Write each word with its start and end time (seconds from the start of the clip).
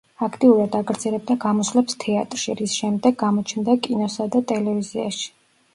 აქტიურად 0.27 0.77
აგრძელებდა 0.79 1.35
გამოსვლებს 1.43 1.99
თეატრში, 2.05 2.57
რის 2.63 2.81
შემდეგ 2.81 3.21
გამოჩნდა 3.25 3.79
კინოსა 3.87 4.31
და 4.37 4.45
ტელევიზიაში. 4.55 5.33